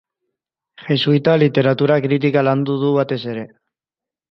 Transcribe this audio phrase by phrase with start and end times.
[0.85, 3.47] Jesuita; literatura-kritika landu du batez ere.